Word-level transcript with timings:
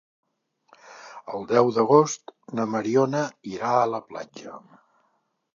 El 1.33 1.45
deu 1.51 1.69
d'agost 1.75 2.35
na 2.61 2.67
Mariona 2.77 3.21
irà 3.53 3.77
a 3.81 3.87
la 3.95 4.01
platja. 4.11 4.59